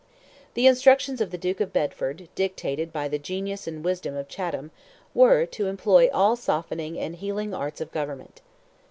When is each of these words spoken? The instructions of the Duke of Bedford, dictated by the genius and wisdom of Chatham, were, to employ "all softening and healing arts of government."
The 0.55 0.65
instructions 0.65 1.21
of 1.21 1.29
the 1.29 1.37
Duke 1.37 1.61
of 1.61 1.71
Bedford, 1.71 2.27
dictated 2.33 2.91
by 2.91 3.07
the 3.07 3.19
genius 3.19 3.67
and 3.67 3.85
wisdom 3.85 4.15
of 4.15 4.27
Chatham, 4.27 4.71
were, 5.13 5.45
to 5.45 5.67
employ 5.67 6.09
"all 6.11 6.35
softening 6.35 6.97
and 6.97 7.15
healing 7.17 7.53
arts 7.53 7.81
of 7.81 7.91
government." 7.91 8.41